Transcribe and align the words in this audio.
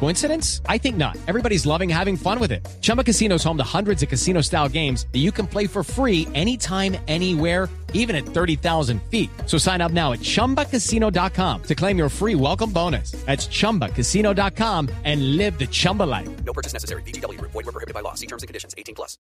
Coincidence? 0.00 0.60
I 0.68 0.76
think 0.78 0.96
not. 0.96 1.16
Everybody's 1.26 1.64
loving 1.64 1.88
having 1.88 2.16
fun 2.16 2.38
with 2.38 2.52
it. 2.52 2.60
Chumba 2.82 3.02
Casino 3.02 3.36
is 3.36 3.44
home 3.44 3.56
to 3.56 3.64
hundreds 3.64 4.02
of 4.02 4.10
casino 4.10 4.42
style 4.42 4.68
games 4.68 5.06
that 5.12 5.20
you 5.20 5.32
can 5.32 5.46
play 5.46 5.66
for 5.66 5.82
free 5.82 6.28
anytime, 6.34 6.96
anywhere, 7.08 7.70
even 7.94 8.14
at 8.14 8.26
30,000 8.26 9.00
feet. 9.10 9.30
So 9.46 9.56
sign 9.56 9.80
up 9.80 9.92
now 9.92 10.12
at 10.12 10.20
chumbacasino.com 10.20 11.62
to 11.62 11.74
claim 11.74 11.96
your 11.96 12.10
free 12.10 12.34
welcome 12.34 12.70
bonus. 12.70 13.12
That's 13.24 13.48
chumbacasino.com 13.48 14.90
and 15.04 15.36
live 15.38 15.58
the 15.58 15.66
Chumba 15.66 16.02
life. 16.02 16.28
No 16.44 16.52
purchase 16.52 16.74
necessary. 16.74 17.02
BGW. 17.02 17.40
Void 17.40 17.54
were 17.54 17.72
prohibited 17.72 17.94
by 17.94 18.00
law. 18.00 18.14
See 18.14 18.26
terms 18.26 18.42
and 18.42 18.48
conditions. 18.48 18.74
18 18.76 18.94
plus. 18.94 19.18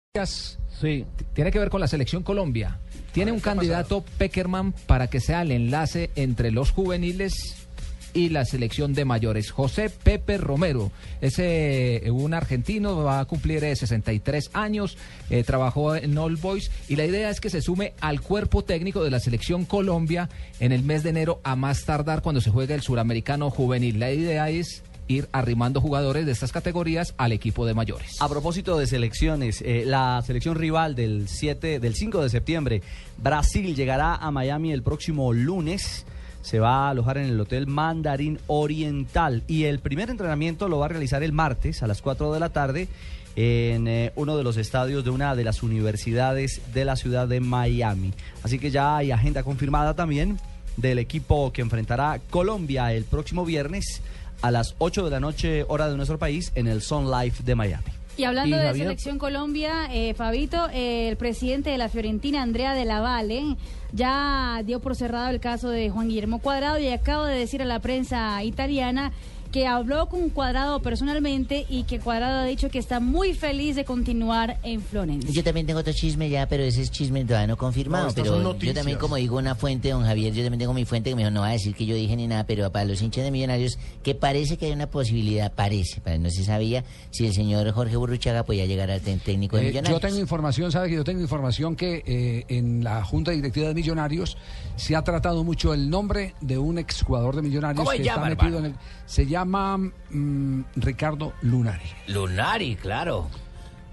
Sí. 0.82 1.06
Tiene 1.36 1.52
que 1.52 1.60
ver 1.60 1.70
con 1.70 1.80
la 1.80 1.88
selección 1.88 2.24
Colombia. 2.24 2.80
Tiene 3.12 3.32
ah, 3.32 3.34
un 3.36 3.40
candidato 3.40 4.04
Peckerman 4.18 4.74
para 4.88 5.08
que 5.08 5.20
sea 5.20 5.44
el 5.44 5.52
enlace 5.52 6.10
entre 6.16 6.52
los 6.52 6.72
juveniles 6.72 7.68
y 8.14 8.30
la 8.30 8.46
selección 8.46 8.94
de 8.94 9.06
mayores. 9.06 9.52
José 9.52 9.90
Pepe 9.90 10.38
Romero 10.38 10.92
es 11.22 11.36
eh, 11.40 12.10
un 12.12 12.34
argentino, 12.34 13.04
va 13.04 13.20
a 13.20 13.26
cumplir 13.26 13.64
eh, 13.64 13.76
63 13.76 14.52
años, 14.54 14.98
eh, 15.30 15.44
trabajó 15.44 15.96
en 15.96 16.18
All 16.18 16.38
Boys 16.38 16.72
y 16.88 16.96
la 16.96 17.06
idea 17.06 17.30
es 17.30 17.42
que 17.42 17.50
se 17.50 17.62
sume 17.62 17.94
al 18.02 18.22
cuerpo 18.22 18.64
técnico 18.64 19.04
de 19.04 19.12
la 19.12 19.20
selección 19.20 19.66
Colombia 19.66 20.30
en 20.60 20.72
el 20.72 20.84
mes 20.84 21.04
de 21.04 21.10
enero 21.10 21.42
a 21.44 21.56
más 21.56 21.86
tardar 21.86 22.22
cuando 22.22 22.42
se 22.42 22.52
juegue 22.52 22.74
el 22.74 22.82
suramericano 22.82 23.50
juvenil. 23.50 24.00
La 24.00 24.12
idea 24.12 24.50
es 24.50 24.84
ir 25.12 25.30
arrimando 25.32 25.82
jugadores 25.82 26.26
de 26.26 26.32
estas 26.32 26.52
categorías 26.52 27.14
al 27.18 27.32
equipo 27.32 27.66
de 27.66 27.74
mayores. 27.74 28.22
A 28.22 28.30
propósito 28.30 28.78
de 28.78 28.88
selecciones, 28.88 29.62
eh, 29.62 29.84
la 29.86 30.22
selección 30.26 30.56
rival 30.56 30.96
del 30.96 31.28
7, 31.28 31.80
del 31.80 31.96
5 31.96 32.24
de 32.24 32.30
septiembre, 32.30 32.82
Brasil 33.18 33.76
llegará 33.76 34.16
a 34.16 34.32
Miami 34.32 34.72
el 34.72 34.84
próximo 34.84 35.34
lunes. 35.34 36.06
Se 36.42 36.60
va 36.60 36.88
a 36.88 36.90
alojar 36.90 37.18
en 37.18 37.26
el 37.26 37.40
Hotel 37.40 37.68
Mandarín 37.68 38.40
Oriental 38.48 39.44
y 39.48 39.66
el 39.66 39.80
primer 39.80 40.10
entrenamiento 40.10 40.68
lo 40.70 40.80
va 40.80 40.86
a 40.86 40.90
realizar 40.90 41.24
el 41.24 41.32
martes 41.32 41.84
a 41.84 41.88
las 41.88 42.02
4 42.02 42.34
de 42.34 42.40
la 42.40 42.50
tarde 42.50 42.88
en 43.36 43.88
eh, 43.88 44.12
uno 44.16 44.38
de 44.38 44.44
los 44.44 44.58
estadios 44.58 45.04
de 45.04 45.10
una 45.10 45.36
de 45.36 45.44
las 45.44 45.64
universidades 45.64 46.62
de 46.74 46.86
la 46.86 46.96
ciudad 46.96 47.28
de 47.28 47.40
Miami. 47.40 48.14
Así 48.44 48.60
que 48.60 48.72
ya 48.72 48.98
hay 48.98 49.12
agenda 49.12 49.44
confirmada 49.44 49.96
también 49.96 50.38
del 50.78 51.00
equipo 51.00 51.52
que 51.52 51.62
enfrentará 51.62 52.20
Colombia 52.30 52.94
el 52.94 53.04
próximo 53.04 53.46
viernes 53.46 54.02
a 54.42 54.52
las 54.52 54.76
8 54.80 55.06
de 55.06 55.12
la 55.12 55.20
noche, 55.20 55.66
hora 55.68 55.90
de 55.90 55.96
nuestro 55.96 56.18
país, 56.18 56.52
en 56.56 56.68
el 56.68 56.82
Sun 56.82 57.12
Life 57.12 57.44
de 57.44 57.56
Miami. 57.56 58.01
Y 58.18 58.24
hablando 58.26 58.56
Y 58.56 58.60
de 58.60 58.66
Javier- 58.66 58.84
Selección 58.88 59.18
Colombia, 59.18 59.88
eh, 59.92 60.14
Fabito, 60.14 60.68
eh, 60.74 61.08
el 61.10 61.18
presidente 61.18 61.70
de 61.70 61.78
la 61.78 61.90
Fiorentina, 61.90 62.42
Andrea 62.42 62.74
de 62.74 62.86
la 62.86 63.00
Valle, 63.00 63.56
ya 63.94 64.62
dio 64.66 64.80
por 64.80 64.96
cerrado 64.96 65.30
el 65.30 65.40
caso 65.40 65.70
de 65.70 65.90
Juan 65.90 66.10
Guillermo 66.10 66.40
Cuadrado 66.40 66.78
y 66.78 66.88
acaba 66.90 67.28
de 67.28 67.38
decir 67.40 67.62
a 67.62 67.66
la 67.66 67.80
prensa 67.80 68.44
italiana 68.44 69.12
que 69.52 69.68
habló 69.68 70.08
con 70.08 70.30
Cuadrado 70.30 70.82
personalmente 70.82 71.66
y 71.70 71.84
que 71.84 72.00
Cuadrado 72.00 72.40
ha 72.40 72.46
dicho 72.46 72.70
que 72.70 72.80
está 72.80 73.00
muy 73.00 73.34
feliz 73.34 73.76
de 73.76 73.84
continuar 73.86 74.58
en 74.64 74.82
Florencia. 74.82 75.30
Yo 75.32 75.44
también 75.44 75.66
tengo 75.68 75.80
otro 75.82 75.92
chisme 75.94 76.30
ya, 76.30 76.48
pero 76.48 76.64
ese 76.64 76.82
es 76.82 76.92
chisme 76.92 77.26
todavía 77.26 77.48
no 77.48 77.58
confirmado. 77.58 78.04
No, 78.06 78.10
estas 78.10 78.24
pero 78.24 78.58
yo 78.60 78.74
también, 78.74 78.98
como 78.98 79.18
digo 79.18 79.38
una 79.38 79.56
fuente, 79.56 79.90
don 79.90 80.04
Javier, 80.04 80.34
yo 80.34 80.44
también 80.44 80.60
tengo 80.60 80.74
mi 80.74 80.86
fuente 80.86 81.10
que 81.10 81.16
me 81.16 81.24
dijo, 81.24 81.32
no 81.32 81.42
va 81.42 81.50
a 81.50 81.52
decir 81.52 81.76
que 81.76 81.86
yo 81.86 81.96
dije 81.96 82.16
ni 82.16 82.28
nada, 82.28 82.46
pero 82.46 82.72
para 82.72 82.86
los 82.86 83.02
hinchas 83.02 83.24
de 83.26 83.32
millonarios, 83.32 83.78
que 84.04 84.16
parece 84.16 84.58
que 84.58 84.68
hay 84.68 84.72
una 84.72 84.88
posibilidad, 84.88 85.52
parece, 85.52 86.00
para- 86.00 86.18
no 86.18 86.30
se 86.30 86.44
sabía 86.46 86.84
si 87.10 87.26
el 87.28 87.34
señor 87.34 87.70
Jorge 87.72 87.98
Burruchaga 87.98 88.44
podía 88.44 88.66
llegar 88.66 88.90
al 88.90 89.02
técnico 89.02 89.58
de 89.58 89.64
Eh, 89.64 89.68
millonarios. 89.68 90.02
yo 90.02 90.08
tengo 90.08 90.20
información, 90.20 90.72
sabe 90.72 90.90
que 90.90 90.96
yo 90.96 91.04
tengo 91.04 91.20
información 91.22 91.76
que 91.76 92.04
eh, 92.06 92.46
en 92.48 92.84
la 92.84 93.04
Junta 93.04 93.32
Directiva 93.32 93.68
de 93.68 93.74
Millonarios 93.74 94.38
se 94.78 94.96
ha 94.96 95.04
tratado 95.04 95.44
mucho 95.44 95.74
el 95.74 95.90
nombre 95.90 96.36
de 96.40 96.58
un 96.58 96.78
exjugador 96.78 97.36
de 97.36 97.42
Millonarios 97.42 97.78
¿Cómo 97.84 97.92
se 97.92 97.98
que 97.98 98.04
llama, 98.04 98.30
está 98.30 98.44
metido 98.44 98.58
hermano? 98.60 98.76
en 98.76 98.82
el. 98.82 99.02
Se 99.06 99.26
llama 99.26 99.41
mm, 99.46 100.62
Ricardo 100.76 101.34
Lunari. 101.42 101.84
Lunari, 102.08 102.76
claro. 102.76 103.30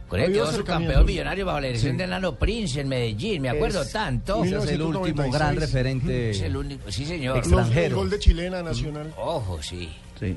Con 0.08 0.20
quedó 0.20 0.44
su 0.46 0.50
acercamientos. 0.52 0.66
campeón 0.94 1.06
millonario 1.06 1.44
bajo 1.44 1.60
la 1.60 1.66
dirección 1.66 1.92
Sí. 1.92 1.98
de 1.98 2.06
Nano 2.06 2.34
Prince 2.36 2.80
en 2.80 2.88
Medellín, 2.88 3.42
me 3.42 3.50
acuerdo 3.50 3.82
Es- 3.82 3.92
tanto. 3.92 4.42
Ese 4.42 4.56
es 4.56 4.64
el 4.70 4.80
último 4.82 5.04
1996. 5.04 5.32
gran 5.34 5.56
referente. 5.56 6.30
Es 6.30 6.40
el 6.40 6.56
único, 6.56 6.90
sí 6.90 7.04
señor. 7.04 7.36
El 7.36 7.42
extranjero. 7.42 7.96
gol 7.96 8.08
de 8.10 8.18
chilena 8.18 8.62
nacional. 8.62 9.12
Ojo, 9.18 9.62
sí. 9.62 9.90
Sí. 10.18 10.36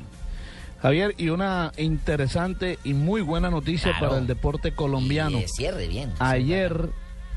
Javier, 0.82 1.14
y 1.18 1.30
una 1.30 1.72
interesante 1.78 2.80
y 2.84 2.94
muy 2.94 3.22
buena 3.22 3.50
noticia 3.50 3.92
Claro. 3.92 4.08
para 4.10 4.20
el 4.22 4.28
deporte 4.28 4.74
colombiano. 4.74 5.38
Y, 5.40 5.44
eh, 5.44 5.48
cierre 5.48 5.88
bien. 5.88 6.12
Ayer, 6.20 6.90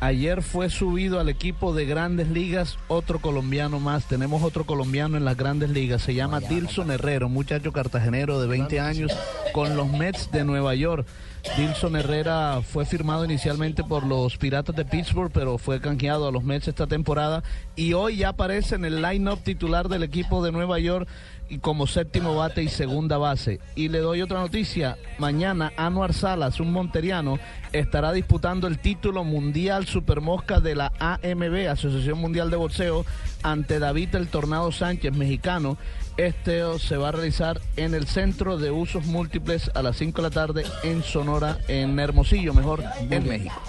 ayer 0.04 0.42
fue 0.42 0.70
subido 0.70 1.19
al 1.19 1.28
equipo 1.28 1.75
de 1.75 1.87
grandes 1.87 2.28
ligas 2.28 2.78
otro 2.88 3.19
colombiano 3.19 3.81
más. 3.81 4.04
Tenemos 4.04 4.42
otro 4.42 4.65
colombiano 4.65 5.16
en 5.16 5.25
las 5.25 5.37
grandes 5.37 5.70
ligas. 5.70 6.03
Se 6.03 6.15
llama 6.15 6.41
Dilson 6.41 6.91
Herrero, 6.91 7.28
muchacho 7.28 7.72
cartagenero 7.72 8.41
de 8.41 8.47
20 8.47 8.81
años 8.81 9.12
con 9.53 9.76
los 9.76 9.88
Mets 9.88 10.31
de 10.31 10.44
Nueva 10.44 10.75
York. 10.75 11.06
Dilson 11.56 11.94
Herrera 11.94 12.62
fue 12.62 12.84
firmado 12.84 13.25
inicialmente 13.25 13.84
por 13.84 14.04
los 14.06 14.37
Piratas 14.38 14.75
de 14.75 14.84
Pittsburgh, 14.84 15.31
pero 15.32 15.59
fue 15.59 15.81
canjeado 15.81 16.26
a 16.26 16.32
los 16.32 16.43
Mets 16.43 16.69
esta 16.69 16.87
temporada 16.87 17.44
y 17.76 17.93
hoy 17.93 18.16
ya 18.16 18.31
aparece 18.31 18.75
en 18.75 18.84
el 18.84 19.03
line-up 19.03 19.41
titular 19.44 19.88
del 19.88 20.03
equipo 20.03 20.43
de 20.44 20.53
Nueva 20.53 20.78
York 20.78 21.06
y 21.48 21.59
como 21.59 21.87
séptimo 21.87 22.34
bate 22.34 22.62
y 22.62 22.69
segunda 22.69 23.19
base. 23.19 23.60
Y 23.75 23.88
le 23.88 23.98
doy 23.98 24.22
otra 24.22 24.41
noticia, 24.41 24.97
mañana 25.19 25.72
Anuar 25.76 26.14
Salas, 26.14 26.60
un 26.60 26.72
monteriano, 26.72 27.38
estará 27.72 28.12
disputando 28.12 28.66
el 28.66 28.78
título 28.78 29.25
mundial 29.25 29.87
supermosca 29.94 30.59
de 30.59 30.75
la 30.75 30.93
AMB, 30.99 31.69
Asociación 31.71 32.19
Mundial 32.19 32.50
de 32.50 32.56
Boxeo, 32.56 33.06
ante 33.44 33.78
David 33.78 34.16
el 34.16 34.27
Tornado 34.27 34.72
Sánchez, 34.72 35.15
mexicano. 35.15 35.78
Este 36.16 36.62
se 36.81 36.97
va 36.97 37.09
a 37.09 37.12
realizar 37.12 37.60
en 37.77 37.94
el 37.94 38.06
Centro 38.09 38.59
de 38.59 38.72
Usos 38.72 39.06
Múltiples 39.06 39.71
a 39.75 39.82
las 39.82 39.97
5 39.97 40.21
de 40.21 40.28
la 40.28 40.34
tarde 40.34 40.65
en 40.82 41.03
Sonora, 41.05 41.59
en 41.69 41.99
Hermosillo, 41.99 42.53
mejor, 42.55 42.82
en 43.09 43.28
México. 43.28 43.65